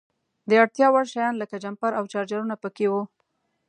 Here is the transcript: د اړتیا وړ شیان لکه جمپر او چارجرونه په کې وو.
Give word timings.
د 0.49 0.51
اړتیا 0.63 0.87
وړ 0.91 1.05
شیان 1.13 1.33
لکه 1.41 1.55
جمپر 1.63 1.91
او 1.99 2.03
چارجرونه 2.13 2.55
په 2.63 2.69
کې 2.75 2.85
وو. 2.91 3.03